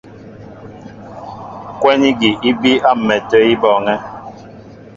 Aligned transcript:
Kwɛ́n 1.79 2.01
igi 2.09 2.31
í 2.49 2.51
bííy 2.59 2.77
á 2.89 2.91
m̀mɛtə̂ 2.97 3.39
í 3.51 3.53
bɔɔŋɛ́. 3.61 3.97